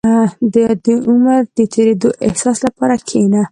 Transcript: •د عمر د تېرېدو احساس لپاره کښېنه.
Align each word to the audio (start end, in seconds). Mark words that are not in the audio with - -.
•د 0.53 0.55
عمر 1.09 1.41
د 1.57 1.59
تېرېدو 1.73 2.09
احساس 2.27 2.57
لپاره 2.67 2.95
کښېنه. 3.05 3.41